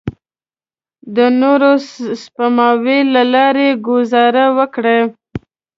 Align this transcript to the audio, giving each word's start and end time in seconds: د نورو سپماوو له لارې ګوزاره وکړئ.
د 1.15 1.17
نورو 1.41 1.71
سپماوو 2.21 2.97
له 3.13 3.23
لارې 3.33 3.67
ګوزاره 3.87 4.45
وکړئ. 4.57 5.01